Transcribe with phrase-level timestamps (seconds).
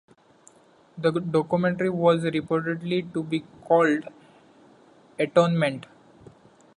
[0.97, 4.05] The documentary was reportedly to be called
[5.19, 5.85] "Atonement".